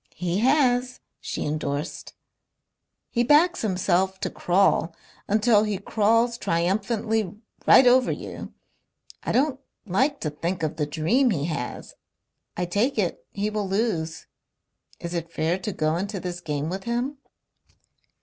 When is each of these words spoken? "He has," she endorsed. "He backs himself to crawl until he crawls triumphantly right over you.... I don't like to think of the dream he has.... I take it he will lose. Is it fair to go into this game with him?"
"He 0.15 0.39
has," 0.39 0.99
she 1.19 1.45
endorsed. 1.45 2.15
"He 3.11 3.21
backs 3.23 3.61
himself 3.61 4.19
to 4.21 4.31
crawl 4.31 4.95
until 5.27 5.61
he 5.63 5.77
crawls 5.77 6.39
triumphantly 6.39 7.35
right 7.67 7.85
over 7.85 8.11
you.... 8.11 8.51
I 9.21 9.31
don't 9.31 9.59
like 9.85 10.19
to 10.21 10.31
think 10.31 10.63
of 10.63 10.77
the 10.77 10.87
dream 10.87 11.29
he 11.29 11.45
has.... 11.45 11.93
I 12.57 12.65
take 12.65 12.97
it 12.97 13.27
he 13.29 13.51
will 13.51 13.69
lose. 13.69 14.25
Is 14.99 15.13
it 15.13 15.31
fair 15.31 15.59
to 15.59 15.71
go 15.71 15.95
into 15.97 16.19
this 16.19 16.41
game 16.41 16.67
with 16.67 16.85
him?" 16.85 17.19